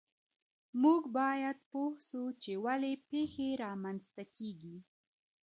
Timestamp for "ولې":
2.65-2.93